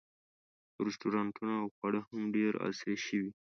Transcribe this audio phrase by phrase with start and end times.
[0.85, 3.31] رسټورانټونه او خواړه هم ډېر عصري شوي.